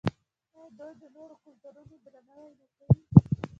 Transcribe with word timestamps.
آیا 0.57 0.67
دوی 0.77 0.91
د 1.01 1.03
نورو 1.15 1.35
کلتورونو 1.45 1.95
درناوی 2.03 2.53
نه 2.61 2.67
کوي؟ 2.75 2.93